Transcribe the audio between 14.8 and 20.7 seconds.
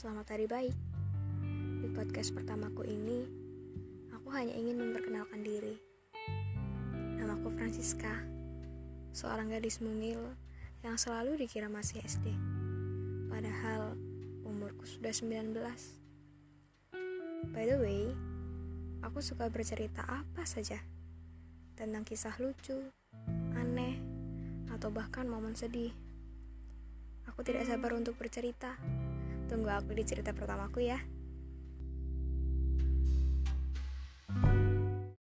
sudah 19. By the way, aku suka bercerita apa